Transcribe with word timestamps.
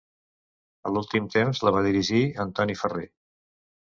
A 0.89 0.93
l'últim 0.93 1.27
temps 1.35 1.61
la 1.67 1.75
va 1.77 1.83
dirigir 1.87 2.21
Antoni 2.47 2.79
Ferrer. 2.83 3.07